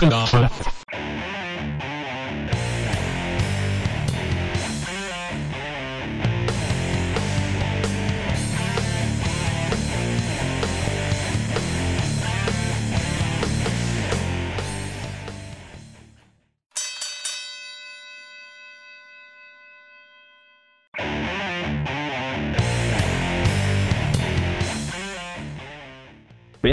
[0.00, 0.10] Ben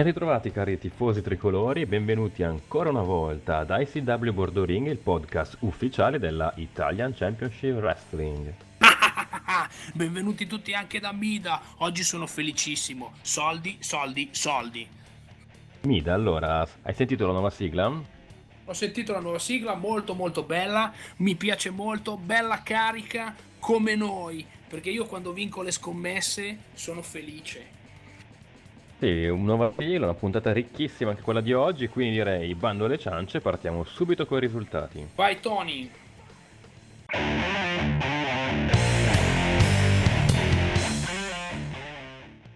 [0.08, 5.58] ritrovati cari tifosi tricolori e benvenuti ancora una volta ad ICW Bordeaux Ring, il podcast
[5.62, 8.54] ufficiale della Italian Championship Wrestling.
[9.94, 13.16] Benvenuti tutti anche da Mida, oggi sono felicissimo.
[13.22, 14.88] Soldi, soldi, soldi.
[15.82, 17.92] Mida, allora, hai sentito la nuova sigla?
[18.64, 24.46] Ho sentito la nuova sigla, molto molto bella, mi piace molto, bella carica come noi,
[24.70, 27.76] perché io quando vinco le scommesse sono felice.
[29.00, 32.98] Sì, un nuovo filo, una puntata ricchissima anche quella di oggi, quindi direi bando alle
[32.98, 35.08] ciance, partiamo subito con i risultati.
[35.14, 35.88] Vai Tony!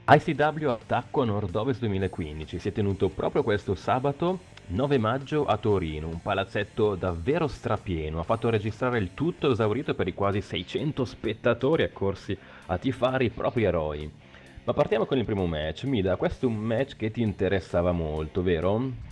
[0.07, 6.07] ICW Attacco a Nord-Ovest 2015 si è tenuto proprio questo sabato 9 maggio a Torino,
[6.07, 11.83] un palazzetto davvero strapieno, ha fatto registrare il tutto esaurito per i quasi 600 spettatori
[11.83, 14.20] accorsi a tifare i propri eroi.
[14.63, 15.85] Ma partiamo con il primo match.
[15.85, 19.09] Mida, questo è un match che ti interessava molto, vero?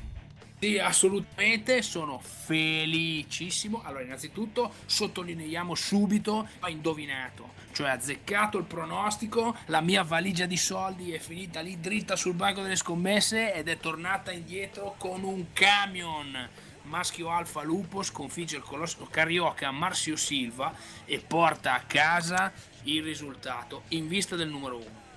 [0.60, 3.82] Sì, assolutamente, sono felicissimo.
[3.84, 11.14] Allora, innanzitutto sottolineiamo subito, ho indovinato, cioè azzeccato il pronostico, la mia valigia di soldi
[11.14, 16.48] è finita lì dritta sul banco delle scommesse ed è tornata indietro con un camion.
[16.84, 20.74] Maschio Alfa Lupo sconfigge il colosso carioca Marcio Silva
[21.06, 22.52] e porta a casa
[22.84, 25.09] il risultato in vista del numero 1.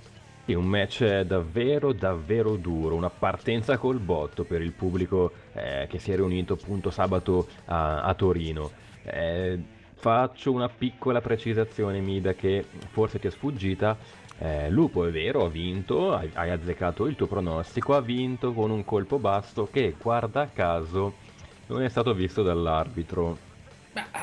[0.45, 6.01] Sì, un match davvero davvero duro, una partenza col botto per il pubblico eh, che
[6.01, 8.73] si è riunito appunto sabato a, a Torino.
[9.05, 9.57] Eh,
[9.95, 13.97] faccio una piccola precisazione Mida che forse ti è sfuggita.
[14.39, 18.73] Eh, Lupo è vero, ha vinto, hai, hai azzeccato il tuo pronostico, ha vinto con
[18.73, 21.15] un colpo basso che guarda caso
[21.67, 23.51] non è stato visto dall'arbitro.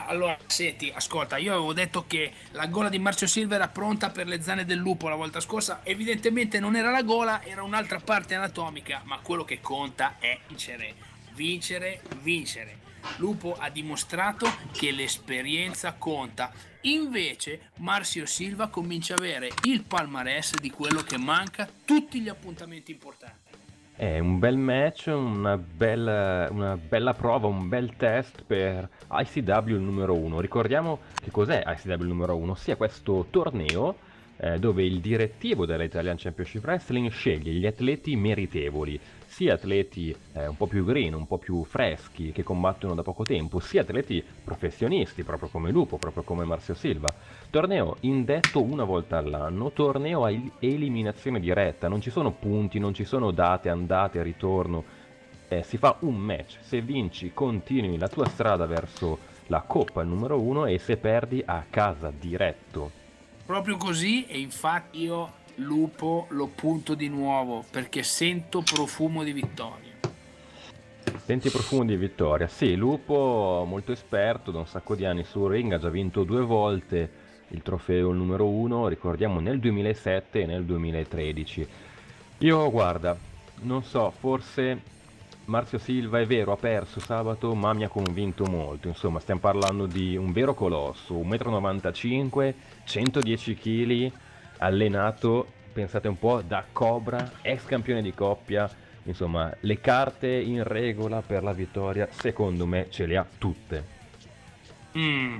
[0.08, 4.26] Allora, senti, ascolta, io avevo detto che la gola di Marcio Silva era pronta per
[4.26, 8.34] le zane del lupo la volta scorsa, evidentemente non era la gola, era un'altra parte
[8.34, 10.96] anatomica, ma quello che conta è vincere,
[11.34, 12.78] vincere, vincere.
[13.18, 16.52] Lupo ha dimostrato che l'esperienza conta.
[16.82, 22.92] Invece Marcio Silva comincia a avere il palmarès di quello che manca tutti gli appuntamenti
[22.92, 23.49] importanti.
[24.00, 30.14] È un bel match, una bella, una bella prova, un bel test per ICW numero
[30.14, 30.40] 1.
[30.40, 33.98] Ricordiamo che cos'è ICW numero 1, ossia questo torneo
[34.38, 38.98] eh, dove il direttivo dell'Italian Championship Wrestling sceglie gli atleti meritevoli,
[39.30, 43.24] sia atleti eh, un po' più green, un po' più freschi, che combattono da poco
[43.24, 47.14] tempo, sia atleti professionisti, proprio come Lupo, proprio come Marcio Silva.
[47.50, 53.06] Torneo indetto una volta all'anno, torneo a eliminazione diretta, non ci sono punti, non ci
[53.06, 54.84] sono date, andate, ritorno,
[55.48, 60.40] eh, si fa un match, se vinci continui la tua strada verso la coppa numero
[60.40, 62.92] 1 e se perdi a casa diretto.
[63.46, 69.88] Proprio così e infatti io lupo lo punto di nuovo perché sento profumo di vittoria.
[71.24, 75.72] Senti profumo di vittoria, sì, Lupo molto esperto da un sacco di anni sul ring,
[75.74, 81.68] ha già vinto due volte il trofeo numero uno, ricordiamo nel 2007 e nel 2013.
[82.40, 83.16] Io guarda,
[83.62, 84.82] non so, forse
[85.46, 88.88] Marzio Silva è vero, ha perso sabato, ma mi ha convinto molto.
[88.88, 92.54] Insomma, stiamo parlando di un vero colosso, 1,95 m,
[92.86, 94.12] 110 kg,
[94.60, 98.70] allenato, pensate un po', da Cobra, ex campione di coppia.
[99.04, 103.98] Insomma, le carte in regola per la vittoria, secondo me, ce le ha tutte.
[104.98, 105.40] Mm.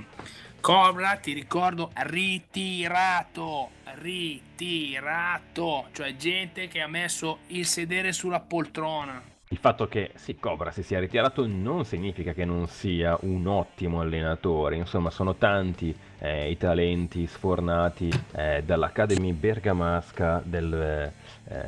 [0.60, 9.22] Cobra, ti ricordo, ritirato, ritirato, cioè gente che ha messo il sedere sulla poltrona.
[9.52, 14.00] Il fatto che sì, Cobra si sia ritirato non significa che non sia un ottimo
[14.00, 21.12] allenatore, insomma sono tanti eh, i talenti sfornati eh, dall'Academy bergamasca del, eh,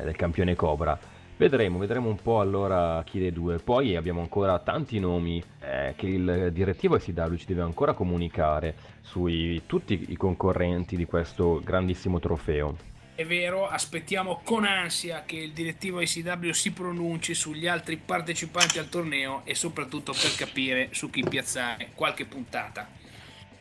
[0.01, 0.97] del, campione Cobra.
[1.35, 3.57] Vedremo, vedremo un po' allora chi dei due.
[3.57, 9.27] Poi abbiamo ancora tanti nomi eh, che il direttivo SW ci deve ancora comunicare su
[9.65, 12.92] tutti i concorrenti di questo grandissimo trofeo.
[13.15, 18.89] È vero, aspettiamo con ansia che il direttivo ICW si pronunci sugli altri partecipanti al
[18.89, 22.87] torneo e soprattutto per capire su chi piazzare qualche puntata.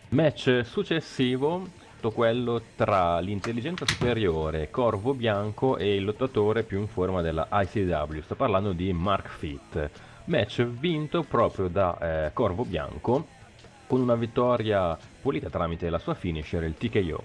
[0.08, 1.68] Match successivo,
[2.14, 8.22] quello tra l'intelligenza superiore Corvo Bianco e il lottatore più in forma della ICW.
[8.22, 9.90] Sto parlando di Mark Fit.
[10.24, 13.26] Match vinto proprio da eh, Corvo Bianco
[13.86, 17.24] con una vittoria pulita tramite la sua finisher, il TKO.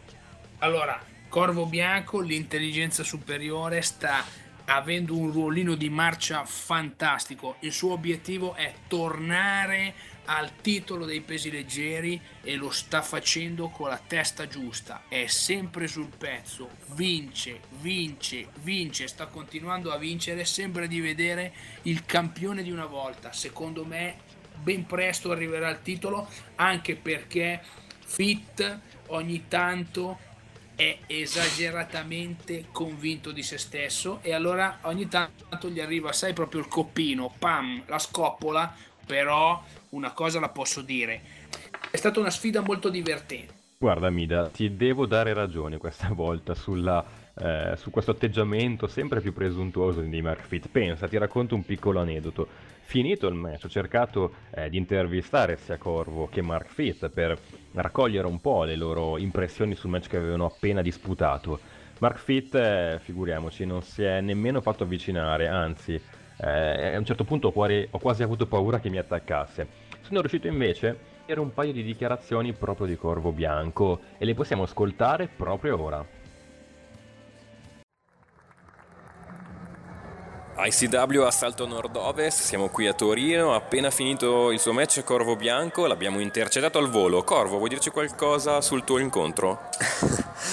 [0.60, 4.24] Allora, Corvo Bianco, l'intelligenza superiore, sta
[4.66, 7.58] avendo un ruolino di marcia fantastico.
[7.60, 9.94] Il suo obiettivo è tornare
[10.26, 15.04] al titolo dei pesi leggeri e lo sta facendo con la testa giusta.
[15.10, 20.46] È sempre sul pezzo, vince, vince, vince, sta continuando a vincere.
[20.46, 21.54] Sembra di vedere
[21.84, 23.34] il campione di una volta.
[23.34, 24.16] Secondo me,
[24.56, 27.62] ben presto arriverà il titolo, anche perché
[28.10, 30.18] Fit ogni tanto
[30.78, 36.68] è esageratamente convinto di se stesso e allora ogni tanto gli arriva, sai, proprio il
[36.68, 39.60] coppino, pam, la scoppola, però
[39.90, 41.22] una cosa la posso dire,
[41.90, 43.57] è stata una sfida molto divertente.
[43.80, 47.06] Guarda Mida, ti devo dare ragione questa volta sulla,
[47.38, 50.68] eh, su questo atteggiamento sempre più presuntuoso di Mark Fit.
[50.68, 52.48] Pensa, ti racconto un piccolo aneddoto.
[52.82, 57.38] Finito il match ho cercato eh, di intervistare sia Corvo che Mark Fit per
[57.74, 61.60] raccogliere un po' le loro impressioni sul match che avevano appena disputato.
[62.00, 67.26] Mark Fit, eh, figuriamoci, non si è nemmeno fatto avvicinare, anzi eh, a un certo
[67.26, 69.68] punto ho quasi avuto paura che mi attaccasse.
[70.02, 74.64] Sono riuscito invece dire un paio di dichiarazioni proprio di Corvo Bianco e le possiamo
[74.64, 76.06] ascoltare proprio ora.
[80.60, 86.20] ICW Assalto Nord-Ovest, siamo qui a Torino, appena finito il suo match Corvo Bianco, l'abbiamo
[86.20, 87.24] intercettato al volo.
[87.24, 89.70] Corvo, vuoi dirci qualcosa sul tuo incontro?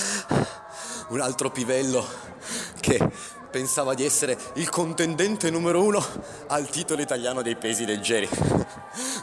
[1.09, 2.05] Un altro pivello
[2.81, 2.99] che
[3.55, 6.05] pensava di essere il contendente numero uno
[6.49, 8.29] al titolo italiano dei pesi leggeri.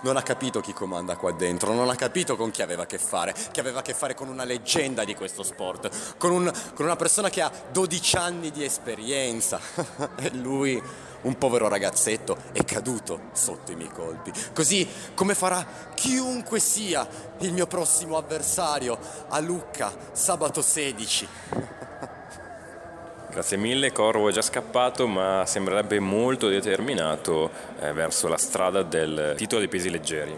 [0.04, 2.98] Non ha capito chi comanda qua dentro, non ha capito con chi aveva a che
[2.98, 6.86] fare, che aveva a che fare con una leggenda di questo sport, con, un, con
[6.86, 9.60] una persona che ha 12 anni di esperienza.
[10.16, 10.82] E lui,
[11.22, 14.32] un povero ragazzetto, è caduto sotto i miei colpi.
[14.54, 17.08] Così come farà chiunque sia
[17.40, 18.98] il mio prossimo avversario
[19.28, 21.90] a Lucca, sabato 16.
[23.32, 27.50] Grazie mille, Corvo è già scappato ma sembrerebbe molto determinato
[27.80, 30.38] eh, verso la strada del titolo dei pesi leggeri.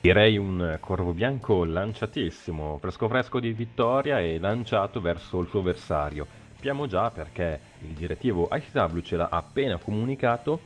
[0.00, 6.26] Direi un corvo bianco lanciatissimo, fresco fresco di vittoria e lanciato verso il suo avversario.
[6.54, 10.60] Sappiamo già perché il direttivo ICW ce l'ha appena comunicato,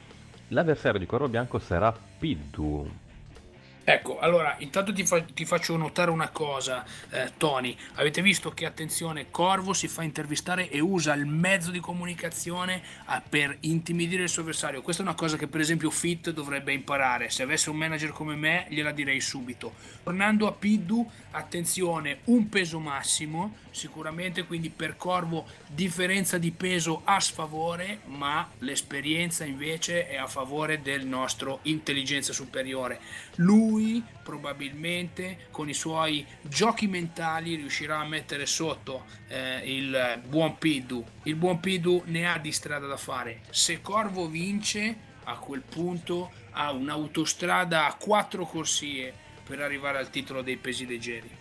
[0.49, 2.89] l'avversario di Corvo Bianco sarà Piddu,
[3.93, 7.77] Ecco, allora intanto ti, fa, ti faccio notare una cosa, eh, Tony.
[7.95, 13.21] Avete visto che, attenzione, Corvo si fa intervistare e usa il mezzo di comunicazione eh,
[13.29, 14.81] per intimidire il suo avversario.
[14.81, 17.31] Questa è una cosa che, per esempio, Fit dovrebbe imparare.
[17.31, 19.75] Se avesse un manager come me, gliela direi subito.
[20.05, 27.21] Tornando a Piddu, attenzione, un peso massimo, sicuramente, quindi per Corvo differenza di peso a
[27.21, 33.01] sfavore, ma l'esperienza invece è a favore del nostro intelligenza superiore.
[33.37, 41.05] Lui probabilmente con i suoi giochi mentali riuscirà a mettere sotto eh, il buon Pidu.
[41.25, 43.43] Il buon Pidu ne ha di strada da fare.
[43.51, 49.13] Se Corvo vince, a quel punto ha un'autostrada a quattro corsie
[49.45, 51.39] per arrivare al titolo dei pesi leggeri.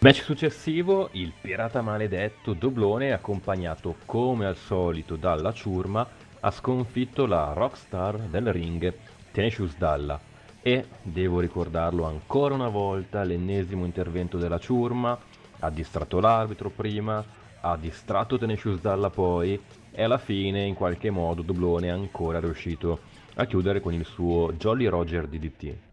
[0.00, 6.06] Match successivo, il pirata maledetto Doblone, accompagnato come al solito dalla ciurma,
[6.38, 8.94] ha sconfitto la rockstar del ring,
[9.32, 10.20] Tenacious Dalla
[10.62, 15.18] e, devo ricordarlo ancora una volta, l'ennesimo intervento della ciurma,
[15.58, 17.24] ha distratto l'arbitro prima,
[17.60, 23.00] ha distratto Tenacious Dalla poi e alla fine in qualche modo Doblone è ancora riuscito
[23.34, 25.87] a chiudere con il suo Jolly Roger DDT.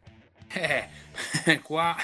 [0.48, 1.96] Eh, qua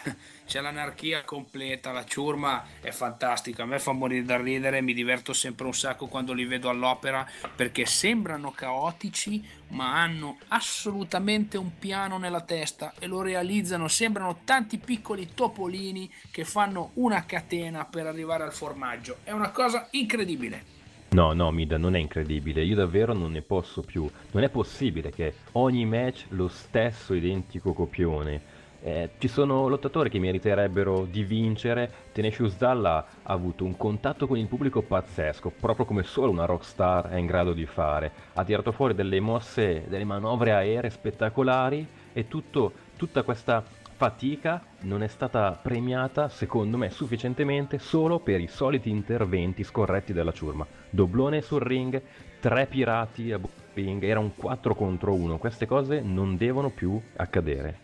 [0.45, 5.31] c'è l'anarchia completa, la ciurma è fantastica, a me fa morire da ridere, mi diverto
[5.31, 12.17] sempre un sacco quando li vedo all'opera perché sembrano caotici ma hanno assolutamente un piano
[12.17, 18.43] nella testa e lo realizzano, sembrano tanti piccoli topolini che fanno una catena per arrivare
[18.43, 20.80] al formaggio, è una cosa incredibile.
[21.13, 24.09] No, no, Mida, non è incredibile, io davvero non ne posso più.
[24.31, 28.41] Non è possibile che ogni match lo stesso identico copione.
[28.81, 31.91] Eh, ci sono lottatori che meriterebbero di vincere.
[32.13, 37.09] Tenacious Dalla ha avuto un contatto con il pubblico pazzesco, proprio come solo una rockstar
[37.09, 38.09] è in grado di fare.
[38.35, 43.61] Ha tirato fuori delle mosse, delle manovre aeree spettacolari e tutto, tutta questa
[44.01, 50.31] fatica non è stata premiata, secondo me, sufficientemente solo per i soliti interventi scorretti della
[50.31, 50.65] ciurma.
[50.89, 52.01] Doblone sul ring,
[52.39, 53.39] tre pirati a
[53.75, 57.77] ring, era un 4 contro 1, queste cose non devono più accadere.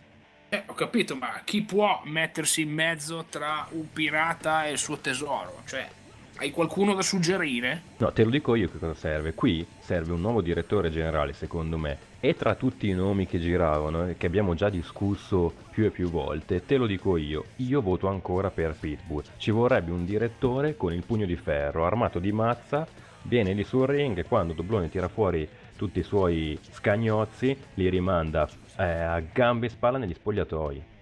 [0.48, 4.98] Eh, ho capito, ma chi può mettersi in mezzo tra un pirata e il suo
[4.98, 5.62] tesoro?
[5.66, 5.88] Cioè,
[6.38, 7.82] hai qualcuno da suggerire?
[7.98, 9.34] No, te lo dico io che cosa serve.
[9.34, 11.98] Qui serve un nuovo direttore generale, secondo me.
[12.20, 16.08] E tra tutti i nomi che giravano, eh, che abbiamo già discusso più e più
[16.08, 17.44] volte, te lo dico io.
[17.56, 19.24] Io voto ancora per Pitbull.
[19.36, 22.86] Ci vorrebbe un direttore con il pugno di ferro, armato di mazza,
[23.22, 28.48] viene lì sul ring e quando Doblone tira fuori tutti i suoi scagnozzi, li rimanda
[28.76, 30.96] eh, a gambe e spalla negli spogliatoi.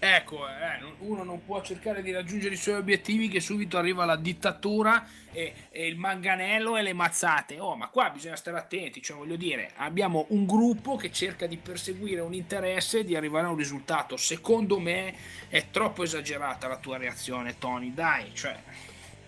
[0.00, 4.14] Ecco, eh, uno non può cercare di raggiungere i suoi obiettivi che subito arriva la
[4.14, 7.58] dittatura e, e, il manganello e le mazzate.
[7.58, 11.56] Oh, ma qua bisogna stare attenti, cioè voglio dire, abbiamo un gruppo che cerca di
[11.56, 14.16] perseguire un interesse e di arrivare a un risultato.
[14.16, 15.14] Secondo me
[15.48, 18.56] è troppo esagerata la tua reazione, Tony, dai, cioè...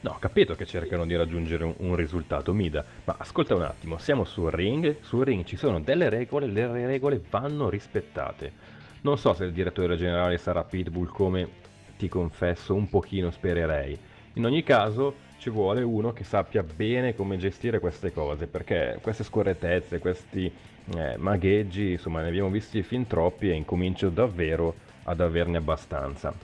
[0.03, 3.99] No, ho capito che cercano di raggiungere un, un, risultato, Mida, ma ascolta un attimo,
[3.99, 8.70] siamo sul ring, sul ring ci sono delle regole, le regole vanno rispettate.
[9.03, 11.49] Non so se il direttore generale sarà Pitbull come,
[11.97, 13.99] ti confesso, un pochino spererei.
[14.35, 19.25] In ogni caso ci vuole uno che sappia bene come gestire queste cose, perché queste
[19.25, 20.55] scorrettezze, questi
[20.95, 26.37] eh, magheggi, insomma ne abbiamo visti fin troppi e incomincio davvero ad averne abbastanza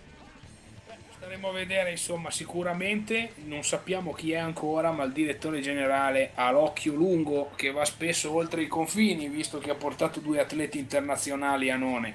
[1.44, 6.94] a vedere, insomma, sicuramente non sappiamo chi è ancora, ma il direttore generale ha l'occhio
[6.94, 11.76] lungo che va spesso oltre i confini, visto che ha portato due atleti internazionali a
[11.76, 12.14] None.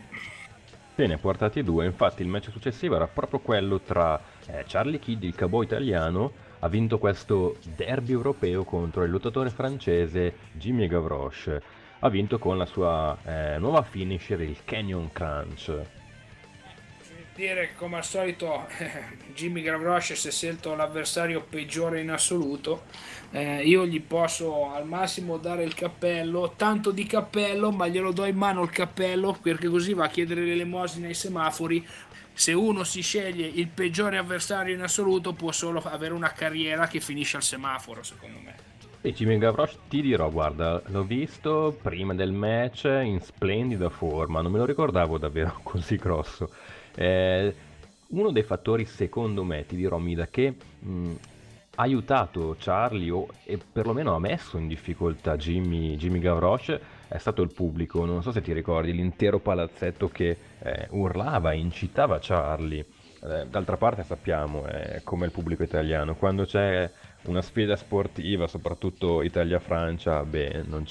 [0.95, 4.99] Se ne ha portati due, infatti il match successivo era proprio quello tra eh, Charlie
[4.99, 11.61] Kidd, il cowboy italiano, ha vinto questo derby europeo contro il lottatore francese Jimmy Gavroche.
[11.99, 16.00] Ha vinto con la sua eh, nuova finisher, il Canyon Crunch
[17.35, 18.67] dire come al solito
[19.33, 22.83] Jimmy Gavroche si è scelto l'avversario peggiore in assoluto
[23.31, 28.25] eh, io gli posso al massimo dare il cappello tanto di cappello ma glielo do
[28.25, 31.85] in mano il cappello perché così va a chiedere l'elemosina ai semafori
[32.33, 36.99] se uno si sceglie il peggiore avversario in assoluto può solo avere una carriera che
[36.99, 38.69] finisce al semaforo secondo me
[39.03, 44.51] e Jimmy Gavroche ti dirò, guarda, l'ho visto prima del match in splendida forma, non
[44.51, 46.51] me lo ricordavo davvero così grosso.
[46.95, 47.55] Eh,
[48.07, 51.11] uno dei fattori, secondo me, ti dirò Mida, che mh,
[51.75, 57.41] ha aiutato Charlie o e perlomeno ha messo in difficoltà Jimmy, Jimmy Gavroche è stato
[57.41, 58.05] il pubblico.
[58.05, 62.85] Non so se ti ricordi l'intero palazzetto che eh, urlava, incitava Charlie.
[63.23, 66.89] Eh, d'altra parte sappiamo eh, come il pubblico italiano, quando c'è
[67.23, 70.85] una sfida sportiva, soprattutto Italia-Francia, beh, non,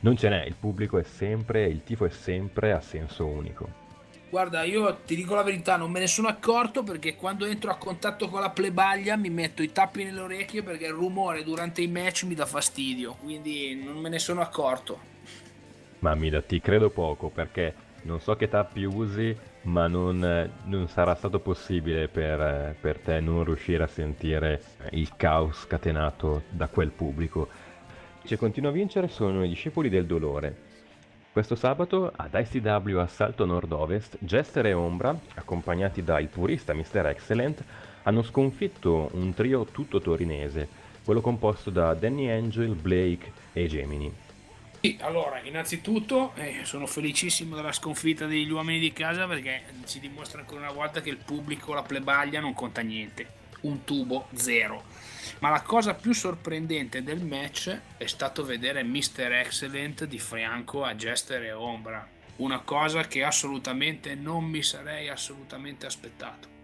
[0.00, 3.87] non ce n'è, il pubblico è sempre, il tifo è sempre a senso unico.
[4.30, 7.76] Guarda, io ti dico la verità, non me ne sono accorto perché quando entro a
[7.76, 11.86] contatto con la plebaglia mi metto i tappi nelle orecchie perché il rumore durante i
[11.86, 15.16] match mi dà fastidio, quindi non me ne sono accorto.
[16.00, 21.14] Ma Mida, ti credo poco perché non so che tappi usi, ma non, non sarà
[21.14, 27.48] stato possibile per, per te non riuscire a sentire il caos scatenato da quel pubblico.
[28.26, 30.66] Ci continua a vincere sono i discepoli del dolore
[31.32, 37.06] questo sabato ad ICW a Salto Nord-Ovest, Jester e Ombra, accompagnati dal purista Mr.
[37.06, 37.62] Excellent,
[38.04, 40.68] hanno sconfitto un trio tutto torinese,
[41.04, 44.12] quello composto da Danny Angel, Blake e Gemini.
[44.80, 50.40] Sì, allora, innanzitutto eh, sono felicissimo della sconfitta degli uomini di casa perché ci dimostra
[50.40, 53.37] ancora una volta che il pubblico, la plebaglia non conta niente.
[53.60, 54.98] Un tubo, zero
[55.40, 59.32] ma la cosa più sorprendente del match è stato vedere Mr.
[59.32, 65.86] Excellent di fianco a Jester e Ombra, una cosa che assolutamente non mi sarei assolutamente
[65.86, 66.56] aspettato.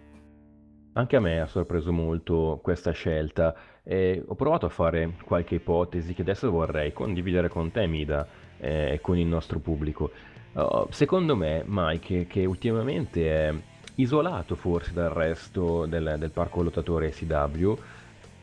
[0.95, 6.15] Anche a me ha sorpreso molto questa scelta e ho provato a fare qualche ipotesi
[6.15, 8.27] che adesso vorrei condividere con te, Mida,
[8.59, 10.11] e con il nostro pubblico.
[10.53, 13.55] Uh, secondo me, Mike, che ultimamente è
[13.97, 17.73] isolato forse dal resto del, del parco lottatore CW,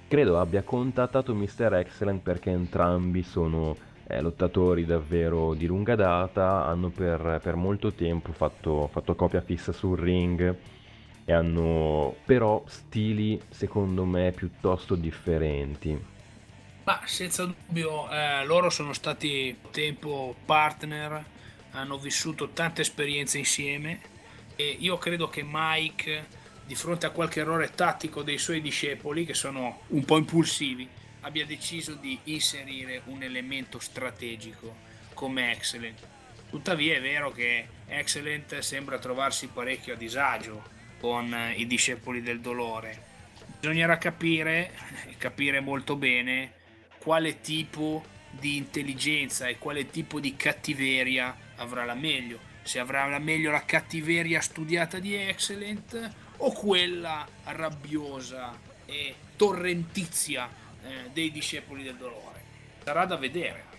[0.07, 1.73] credo abbia contattato Mr.
[1.73, 3.75] Excellent perché entrambi sono
[4.07, 9.71] eh, lottatori davvero di lunga data, hanno per, per molto tempo fatto, fatto coppia fissa
[9.71, 10.55] sul ring
[11.23, 16.09] e hanno però stili secondo me piuttosto differenti.
[16.83, 21.23] Ma senza dubbio eh, loro sono stati tempo partner,
[21.71, 24.09] hanno vissuto tante esperienze insieme
[24.55, 29.33] e io credo che Mike di fronte a qualche errore tattico dei suoi discepoli, che
[29.33, 30.87] sono un po' impulsivi,
[31.21, 34.75] abbia deciso di inserire un elemento strategico
[35.13, 35.99] come Excellent.
[36.49, 40.63] Tuttavia è vero che Excellent sembra trovarsi parecchio a disagio
[40.99, 43.09] con i discepoli del dolore.
[43.59, 44.71] Bisognerà capire,
[45.17, 46.53] capire molto bene,
[46.99, 52.39] quale tipo di intelligenza e quale tipo di cattiveria avrà la meglio.
[52.63, 60.49] Se avrà la meglio la cattiveria studiata di Excellent o quella rabbiosa e torrentizia
[60.83, 62.43] eh, dei discepoli del dolore.
[62.83, 63.70] Sarà da vedere.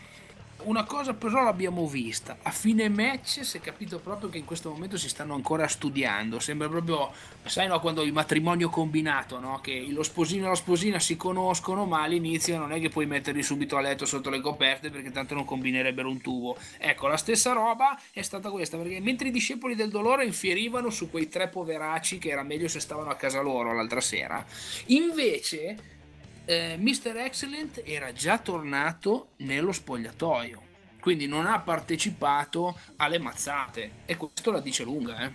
[0.65, 4.71] Una cosa però l'abbiamo vista, a fine match si è capito proprio che in questo
[4.71, 7.11] momento si stanno ancora studiando, sembra proprio,
[7.45, 9.61] sai no, quando il matrimonio combinato, no?
[9.61, 13.43] che lo sposino e la sposina si conoscono ma all'inizio non è che puoi metterli
[13.43, 16.57] subito a letto sotto le coperte perché tanto non combinerebbero un tubo.
[16.79, 21.11] Ecco, la stessa roba è stata questa, perché mentre i discepoli del dolore infierivano su
[21.11, 24.45] quei tre poveracci che era meglio se stavano a casa loro l'altra sera,
[24.87, 26.01] invece
[26.45, 27.17] eh, Mr.
[27.17, 30.61] Excellent era già tornato nello spogliatoio,
[31.01, 35.25] quindi non ha partecipato alle mazzate e questo la dice lunga.
[35.25, 35.31] Eh,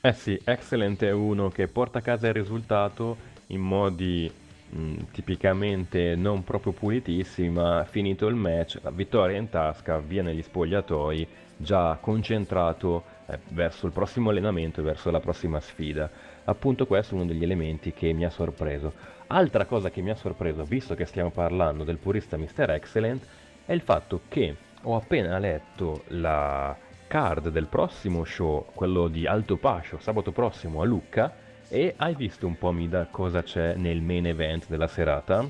[0.00, 4.30] eh sì, Excellent è uno che porta a casa il risultato in modi
[4.74, 10.42] mm, tipicamente non proprio pulitissimi, ma finito il match, la vittoria in tasca, via negli
[10.42, 11.26] spogliatoi,
[11.56, 16.10] già concentrato eh, verso il prossimo allenamento e verso la prossima sfida.
[16.44, 18.92] Appunto questo è uno degli elementi che mi ha sorpreso.
[19.28, 22.70] Altra cosa che mi ha sorpreso, visto che stiamo parlando del purista Mr.
[22.70, 23.24] Excellent,
[23.64, 29.56] è il fatto che ho appena letto la card del prossimo show, quello di Alto
[29.56, 31.34] Pascio, sabato prossimo a Lucca,
[31.68, 35.48] e hai visto un po' Mida cosa c'è nel main event della serata?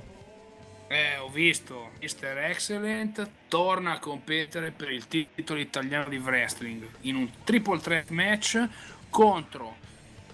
[0.87, 2.37] Eh, ho visto, Mr.
[2.37, 8.69] Excellent torna a competere per il titolo italiano di wrestling in un triple threat match
[9.09, 9.77] contro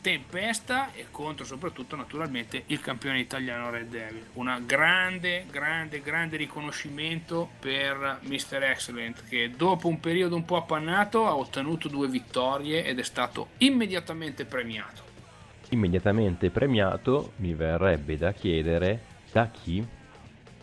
[0.08, 4.24] tempesta e contro soprattutto naturalmente il campione italiano Red Devil.
[4.34, 8.62] Un grande, grande, grande riconoscimento per Mr.
[8.62, 13.48] Excellent che dopo un periodo un po' appannato ha ottenuto due vittorie ed è stato
[13.58, 15.02] immediatamente premiato.
[15.70, 19.00] Immediatamente premiato mi verrebbe da chiedere
[19.30, 19.86] da chi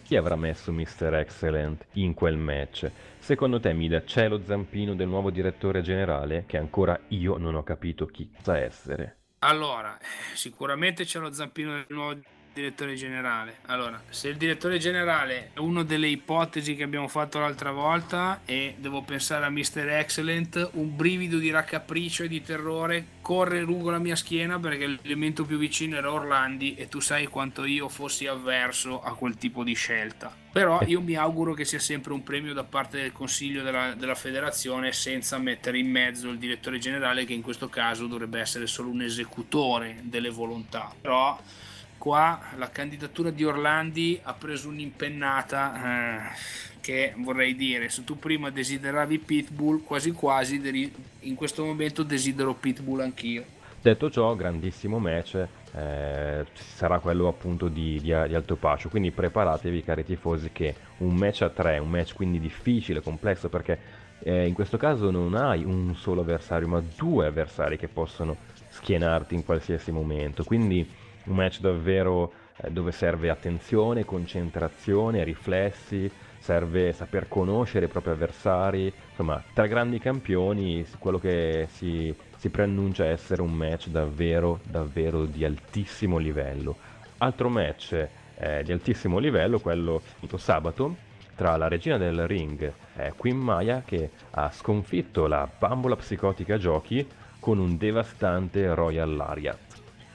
[0.01, 1.13] chi avrà messo Mr.
[1.15, 2.91] Excellent in quel match?
[3.19, 7.63] Secondo te, Mida, c'è lo zampino del nuovo direttore generale che ancora io non ho
[7.63, 9.17] capito chi sa essere?
[9.45, 9.95] Allora,
[10.33, 12.19] sicuramente c'è lo zampino del nuovo
[12.51, 13.57] direttore generale.
[13.67, 18.73] Allora, se il direttore generale è una delle ipotesi che abbiamo fatto l'altra volta e
[18.79, 19.88] devo pensare a Mr.
[19.88, 25.45] Excellent, un brivido di raccapriccio e di terrore corre lungo la mia schiena perché l'elemento
[25.45, 29.75] più vicino era Orlandi e tu sai quanto io fossi avverso a quel tipo di
[29.75, 30.44] scelta.
[30.56, 34.15] Però io mi auguro che sia sempre un premio da parte del consiglio della, della
[34.15, 38.88] federazione senza mettere in mezzo il direttore generale che in questo caso dovrebbe essere solo
[38.88, 40.94] un esecutore delle volontà.
[41.02, 41.38] Però
[41.98, 46.38] qua la candidatura di Orlandi ha preso un'impennata eh,
[46.80, 53.02] che vorrei dire se tu prima desideravi Pitbull quasi quasi in questo momento desidero Pitbull
[53.02, 53.44] anch'io.
[53.82, 59.83] Detto ciò grandissimo match eh, sarà quello appunto di, di, di Alto Pascio quindi preparatevi
[59.83, 64.53] cari tifosi che un match a tre un match quindi difficile complesso perché eh, in
[64.53, 68.38] questo caso non hai un solo avversario ma due avversari che possono
[68.69, 70.43] schienarti in qualsiasi momento.
[70.43, 70.88] Quindi
[71.25, 76.09] un match davvero eh, dove serve attenzione, concentrazione, riflessi,
[76.39, 82.13] serve saper conoscere i propri avversari, insomma, tra grandi campioni quello che si,
[82.45, 86.75] si preannuncia essere un match davvero, davvero di altissimo livello.
[87.17, 90.95] Altro match eh, di altissimo livello, quello appunto sabato,
[91.36, 97.08] tra la regina del ring, eh, Queen Maya, che ha sconfitto la bambola psicotica giochi
[97.39, 99.64] con un devastante Royal Lariat.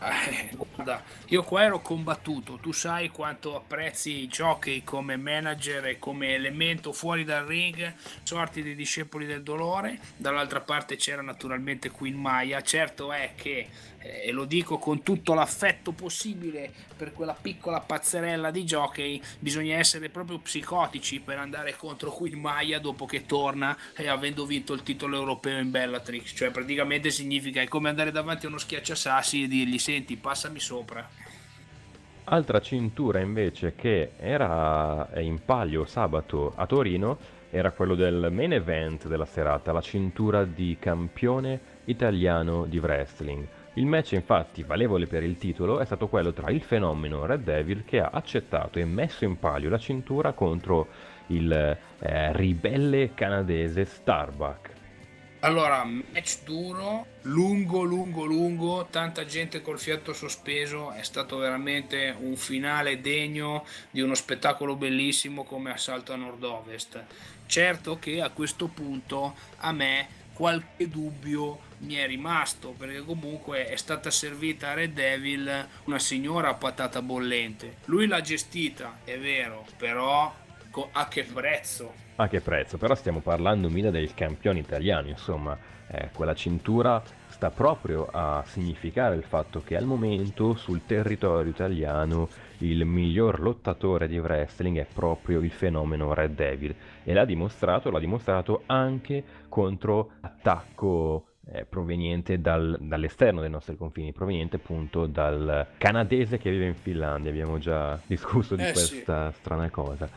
[0.03, 5.99] Eh, guarda, io qua ero combattuto, tu sai quanto apprezzi i giochi come manager e
[5.99, 12.17] come elemento fuori dal ring, sorti dei discepoli del dolore, dall'altra parte c'era naturalmente Queen
[12.17, 13.69] Maya, certo è che
[14.01, 19.77] eh, e lo dico con tutto l'affetto possibile per quella piccola pazzerella di jockey, bisogna
[19.77, 24.83] essere proprio psicotici per andare contro Queen Maya dopo che torna e avendo vinto il
[24.83, 29.49] titolo europeo in Bellatrix, cioè praticamente significa è come andare davanti a uno schiacciasassi e
[29.49, 31.09] dirgli senti passami sopra.
[32.25, 37.19] Altra cintura invece che era in palio sabato a Torino
[37.51, 43.87] era quello del main event della serata, la cintura di campione italiano di wrestling il
[43.87, 48.01] match infatti valevole per il titolo è stato quello tra il fenomeno Red Devil che
[48.01, 50.89] ha accettato e messo in palio la cintura contro
[51.29, 54.79] il eh, ribelle canadese Starbuck.
[55.43, 62.37] Allora, match duro, lungo, lungo, lungo, tanta gente col fiato sospeso, è stato veramente un
[62.37, 67.03] finale degno di uno spettacolo bellissimo come Assalto a Nord-Ovest.
[67.47, 73.77] Certo che a questo punto a me qualche dubbio mi è rimasto perché comunque è
[73.77, 77.77] stata servita a Red Devil una signora a patata bollente.
[77.87, 80.33] Lui l'ha gestita, è vero, però
[80.93, 81.93] a che prezzo?
[82.17, 82.79] A che prezzo?
[82.79, 89.17] Però stiamo parlando mica del campione italiano, insomma, eh, quella cintura sta proprio a significare
[89.17, 95.41] il fatto che al momento sul territorio italiano il miglior lottatore di wrestling è proprio
[95.41, 102.77] il fenomeno Red Devil e l'ha dimostrato, l'ha dimostrato anche contro attacco eh, proveniente dal,
[102.81, 108.55] dall'esterno dei nostri confini, proveniente appunto dal canadese che vive in Finlandia, abbiamo già discusso
[108.57, 110.09] di Eh, questa strana cosa.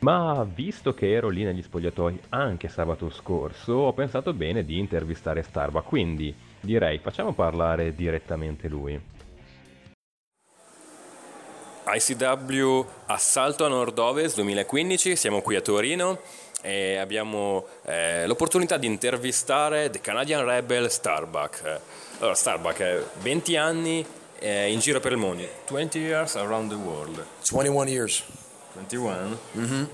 [0.00, 5.42] Ma visto che ero lì negli spogliatoi anche sabato scorso, ho pensato bene di intervistare
[5.42, 9.00] Starba, quindi direi facciamo parlare direttamente lui.
[11.86, 16.20] ICW Assalto a Nord-Ovest 2015, siamo qui a Torino
[16.64, 21.62] e abbiamo eh, l'opportunità di intervistare The Canadian Rebel Starbuck.
[21.62, 21.80] Eh,
[22.20, 24.06] Allora, Starbuck, eh, 20 anni
[24.38, 27.22] eh, in giro per il mondo, 20 years around the world.
[27.42, 28.22] 21 years.
[28.72, 29.38] 21?
[29.56, 29.84] Mm-hmm.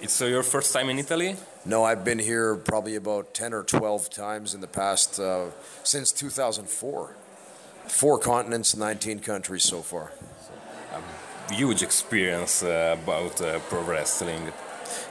[0.00, 1.36] it's uh, your first time in Italy?
[1.64, 5.50] No, I've been here probably about 10 or 12 times in the past, uh,
[5.84, 7.14] since 2004.
[7.86, 10.10] Four continents, 19 countries so far.
[11.50, 14.52] Huge experience uh, about uh, pro wrestling.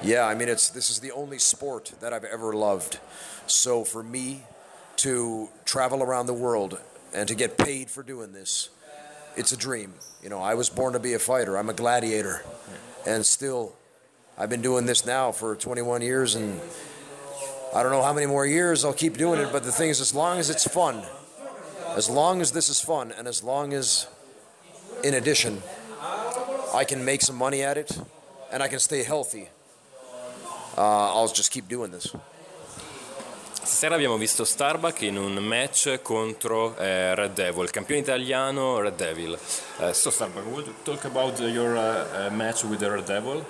[0.01, 2.99] Yeah, I mean, it's this is the only sport that I've ever loved.
[3.47, 4.43] So for me
[4.97, 6.79] to travel around the world
[7.13, 8.69] and to get paid for doing this,
[9.35, 9.93] it's a dream.
[10.21, 11.57] You know, I was born to be a fighter.
[11.57, 12.43] I'm a gladiator,
[13.05, 13.73] and still,
[14.37, 16.59] I've been doing this now for 21 years, and
[17.73, 19.51] I don't know how many more years I'll keep doing it.
[19.51, 21.03] But the thing is, as long as it's fun,
[21.95, 24.07] as long as this is fun, and as long as,
[25.03, 25.61] in addition,
[26.73, 27.97] I can make some money at it,
[28.51, 29.49] and I can stay healthy.
[30.81, 32.11] Uh, I'll just keep doing this.
[33.53, 38.95] Stasera abbiamo visto Starbuck in un match contro eh, Red Devil, il campione italiano Red
[38.95, 39.37] Devil.
[39.79, 43.45] Eh, so Starbuck, would you talk about your uh, uh, match with the Red Devil?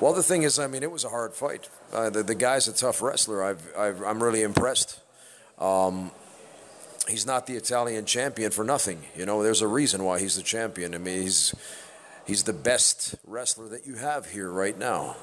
[0.00, 1.68] Well, the thing is, I mean, it was a hard fight.
[1.92, 3.44] Uh, the, the guy's a tough wrestler.
[3.44, 4.98] I've, I've, I'm really impressed.
[5.60, 6.10] Um,
[7.06, 9.06] he's not the Italian champion for nothing.
[9.16, 10.96] You know, there's a reason why he's the champion.
[10.96, 11.54] I mean, he's
[12.26, 15.16] he's the best wrestler that you have here right now,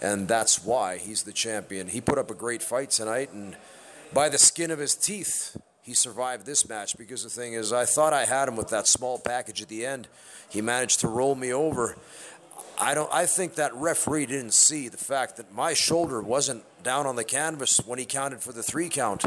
[0.00, 1.88] and that's why he's the champion.
[1.88, 3.56] He put up a great fight tonight, and
[4.12, 6.96] by the skin of his teeth, he survived this match.
[6.96, 9.84] Because the thing is, I thought I had him with that small package at the
[9.84, 10.08] end.
[10.48, 11.96] He managed to roll me over.
[12.80, 13.12] I don't.
[13.12, 17.24] I think that referee didn't see the fact that my shoulder wasn't down on the
[17.24, 19.24] canvas when he counted for the three count.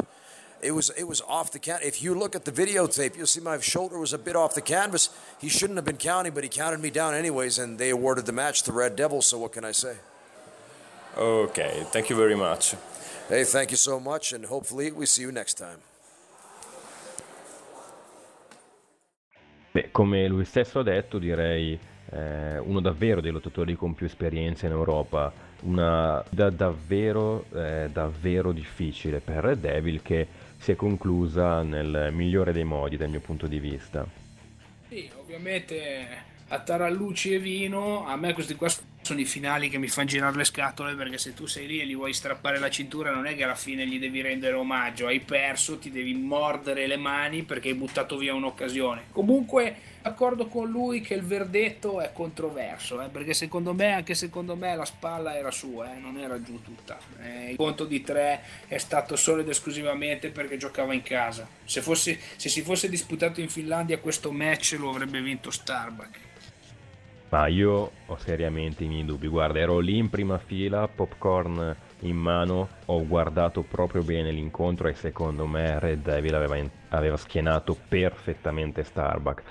[0.61, 1.79] It was it was off the can.
[1.83, 4.61] If you look at the videotape, you'll see my shoulder was a bit off the
[4.61, 5.09] canvas.
[5.39, 8.31] He shouldn't have been counting, but he counted me down anyways, and they awarded the
[8.31, 9.21] match to Red Devil.
[9.21, 9.95] So what can I say?
[11.17, 12.75] Ok, thank you very much.
[13.29, 15.79] Hey, thank you so much, and hopefully we see you next time.
[19.71, 21.77] Beh, come lui stesso ha detto, direi
[22.11, 25.31] eh, uno davvero dei lottatori con più esperienza in Europa,
[25.63, 32.51] una da davvero, eh, davvero difficile per Red Devil che si è conclusa nel migliore
[32.51, 34.05] dei modi dal mio punto di vista.
[34.89, 36.07] Sì, ovviamente
[36.47, 38.69] a tarallucci e vino, a me questi qua
[39.05, 41.85] sono i finali che mi fanno girare le scatole perché se tu sei lì e
[41.85, 45.19] gli vuoi strappare la cintura non è che alla fine gli devi rendere omaggio, hai
[45.19, 49.03] perso, ti devi mordere le mani perché hai buttato via un'occasione.
[49.11, 54.55] Comunque d'accordo con lui che il verdetto è controverso, eh, perché secondo me, anche secondo
[54.55, 56.97] me la spalla era sua, eh, non era giù tutta.
[57.21, 61.47] Eh, il conto di tre è stato solo ed esclusivamente perché giocava in casa.
[61.63, 66.33] Se, fosse, se si fosse disputato in Finlandia questo match lo avrebbe vinto Starbuck.
[67.27, 69.27] Ma io ho seriamente i miei dubbi.
[69.27, 74.93] Guarda, ero lì in prima fila, popcorn in mano, ho guardato proprio bene l'incontro e
[74.93, 79.43] secondo me Red Devil aveva, in- aveva schienato perfettamente Starbuck.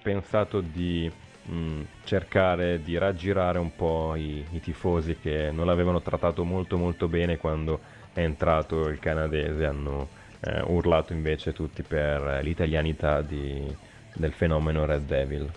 [0.00, 1.10] Pensato di
[1.42, 7.08] mh, cercare di raggirare un po' i, i tifosi che non l'avevano trattato molto molto
[7.08, 7.82] bene quando
[8.12, 13.76] è entrato il canadese, hanno eh, urlato invece tutti per l'italianità di-
[14.12, 15.52] del fenomeno Red Devil.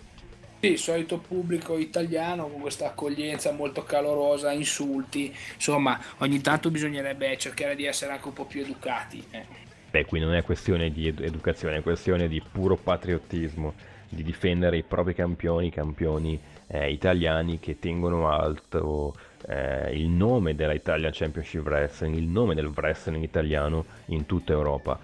[0.60, 7.38] Sì, il solito pubblico italiano con questa accoglienza molto calorosa, insulti, insomma ogni tanto bisognerebbe
[7.38, 9.24] cercare di essere anche un po' più educati.
[9.30, 9.46] eh.
[9.92, 13.74] Beh, qui non è questione di edu- educazione, è questione di puro patriottismo,
[14.10, 19.16] di difendere i propri campioni, i campioni eh, italiani che tengono alto
[19.48, 25.00] eh, il nome della Italia Championship Wrestling, il nome del wrestling italiano in tutta Europa.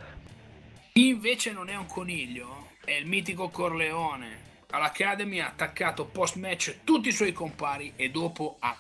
[0.93, 4.52] Chi invece non è un coniglio è il mitico Corleone.
[4.73, 8.75] All'Academy ha attaccato post match tutti i suoi compari e dopo ha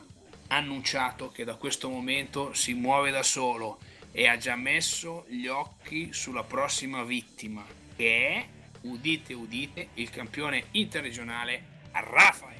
[0.47, 3.77] annunciato che da questo momento si muove da solo
[4.11, 7.63] e ha già messo gli occhi sulla prossima vittima
[7.95, 8.45] che è,
[8.81, 12.57] udite udite, il campione interregionale Rafael.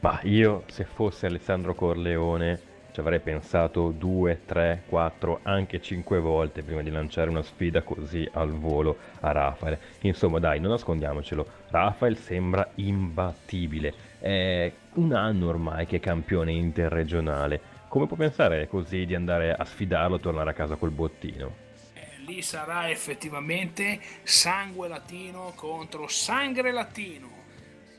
[0.00, 2.60] Ma io, se fosse Alessandro Corleone,
[2.94, 8.28] ci avrei pensato due, tre, quattro, anche cinque volte prima di lanciare una sfida così
[8.34, 9.76] al volo a Rafael.
[10.02, 13.92] Insomma, dai, non nascondiamocelo, Rafael sembra imbattibile.
[14.20, 17.60] È un anno ormai che è campione interregionale.
[17.88, 21.52] Come può pensare così di andare a sfidarlo e tornare a casa col bottino?
[21.94, 27.43] Eh, lì sarà effettivamente sangue latino contro sangue latino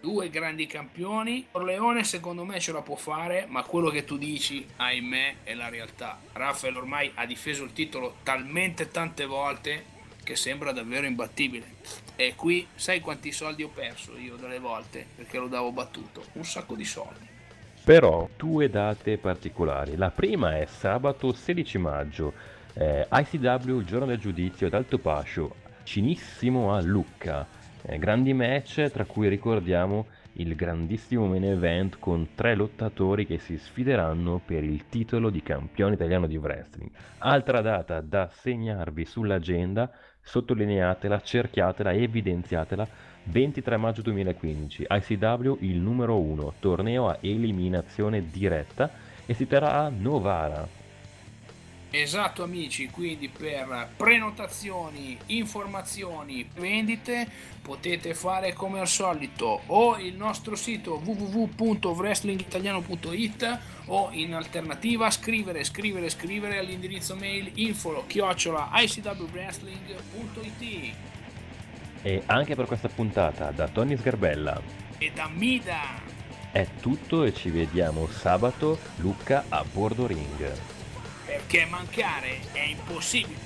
[0.05, 1.47] due grandi campioni.
[1.53, 5.67] Orleone secondo me ce la può fare, ma quello che tu dici, ahimè, è la
[5.67, 6.19] realtà.
[6.33, 11.77] Rafael ormai ha difeso il titolo talmente tante volte che sembra davvero imbattibile.
[12.15, 16.23] E qui sai quanti soldi ho perso io delle volte perché lo davo battuto?
[16.33, 17.27] Un sacco di soldi.
[17.83, 19.95] Però due date particolari.
[19.95, 22.33] La prima è sabato 16 maggio,
[22.73, 27.54] eh, ICW, il giorno del giudizio ad Alto Pascio, cinissimo a Lucca.
[27.87, 33.59] Eh, grandi match tra cui ricordiamo il grandissimo main event con tre lottatori che si
[33.59, 36.89] sfideranno per il titolo di campione italiano di wrestling.
[37.19, 42.87] Altra data da segnarvi sull'agenda, sottolineatela, cerchiatela, evidenziatela.
[43.27, 48.89] 23 maggio 2015, ICW il numero 1, torneo a eliminazione diretta
[49.25, 50.67] e si terrà a Novara,
[51.97, 57.25] Esatto amici, quindi per prenotazioni, informazioni, vendite
[57.61, 66.09] potete fare come al solito o il nostro sito www.wrestlingitaliano.it o in alternativa scrivere, scrivere,
[66.09, 70.93] scrivere all'indirizzo mail info chiocciola icwwrestling.it
[72.01, 74.61] E anche per questa puntata da Tony Sgarbella.
[74.97, 76.01] E da Mida.
[76.51, 80.74] È tutto e ci vediamo sabato Lucca a Bordo Ring
[81.45, 83.44] perché mancare è impossibile.